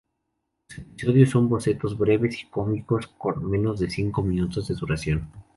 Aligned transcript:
Los 0.67 0.79
episodios 0.87 1.29
son 1.29 1.47
bocetos 1.47 1.95
breves 1.95 2.41
y 2.41 2.47
cómicos, 2.49 3.05
con 3.19 3.47
menos 3.47 3.79
de 3.79 3.87
cinco 3.91 4.23
minutos 4.23 4.67
de 4.67 4.73
duración. 4.73 5.29